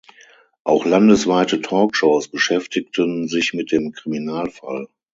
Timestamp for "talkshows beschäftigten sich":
1.61-3.53